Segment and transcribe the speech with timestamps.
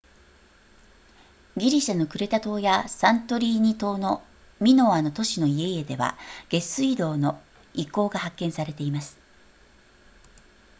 [1.57, 4.23] ギリシャのクレタ島やサントリーニ島の
[4.59, 6.17] ミノアの都市の家々では
[6.49, 7.39] 下水道の
[7.75, 9.15] 遺構が発見されています